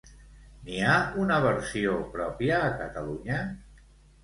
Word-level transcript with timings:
N'hi 0.69 0.79
ha 0.85 0.95
una 1.25 1.37
versió 1.43 1.93
pròpia 2.17 2.65
a 2.71 2.73
Catalunya? 2.83 3.47